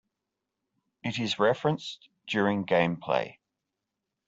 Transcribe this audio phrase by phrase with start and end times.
[1.03, 3.37] It is referenced during gameplay.